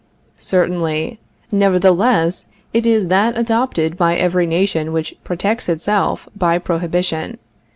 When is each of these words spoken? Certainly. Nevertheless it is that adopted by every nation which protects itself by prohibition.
Certainly. 0.39 1.19
Nevertheless 1.51 2.51
it 2.73 2.87
is 2.87 3.09
that 3.09 3.37
adopted 3.37 3.97
by 3.97 4.15
every 4.15 4.47
nation 4.47 4.93
which 4.93 5.13
protects 5.23 5.69
itself 5.69 6.27
by 6.35 6.57
prohibition. 6.57 7.37